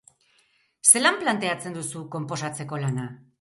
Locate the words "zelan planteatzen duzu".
0.91-2.03